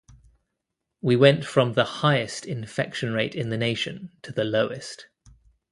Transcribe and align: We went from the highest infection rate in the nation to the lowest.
We 1.01 1.15
went 1.15 1.45
from 1.45 1.73
the 1.73 1.83
highest 1.83 2.47
infection 2.47 3.13
rate 3.13 3.35
in 3.35 3.49
the 3.49 3.55
nation 3.59 4.09
to 4.23 4.31
the 4.31 4.43
lowest. 4.43 5.05